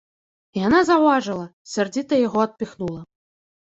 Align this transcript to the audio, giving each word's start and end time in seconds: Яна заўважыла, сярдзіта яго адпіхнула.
Яна 0.59 0.79
заўважыла, 0.89 1.45
сярдзіта 1.77 2.13
яго 2.27 2.39
адпіхнула. 2.49 3.01